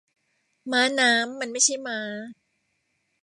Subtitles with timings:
[0.71, 1.99] ม้าน้ำ มันไม่ใช่ม้า